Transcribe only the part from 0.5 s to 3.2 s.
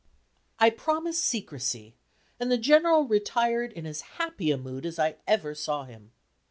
I promised secrecy, and the General